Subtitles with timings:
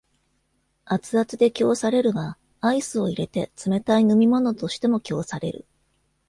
[0.85, 5.67] 熱々で供されるが、アイスを入れて冷たい飲み物としても供される。